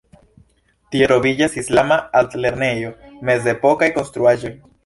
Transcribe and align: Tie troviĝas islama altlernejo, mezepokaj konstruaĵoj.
Tie 0.95 1.09
troviĝas 1.11 1.59
islama 1.63 1.99
altlernejo, 2.21 2.91
mezepokaj 3.31 3.95
konstruaĵoj. 4.01 4.57